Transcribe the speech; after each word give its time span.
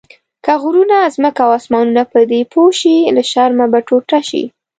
که 0.45 0.53
غرونه، 0.61 0.97
ځمکه 1.15 1.41
او 1.45 1.51
اسمانونه 1.59 2.03
پدې 2.13 2.39
پوه 2.51 2.69
شي 2.79 2.95
له 3.15 3.23
شرمه 3.31 3.65
به 3.71 3.79
ټوټه 3.87 4.19
شي. 4.29 4.43